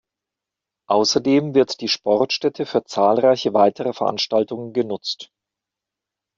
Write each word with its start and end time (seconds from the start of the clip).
Außerdem 0.89 1.53
wird 1.53 1.79
die 1.79 1.87
Sportstätte 1.87 2.65
für 2.65 2.83
zahlreiche 2.85 3.53
weitere 3.53 3.93
Veranstaltungen 3.93 4.73
genutzt. 4.73 5.31